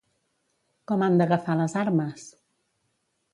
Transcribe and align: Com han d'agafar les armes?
Com 0.91 1.03
han 1.07 1.19
d'agafar 1.21 1.57
les 1.59 1.77
armes? 1.83 2.25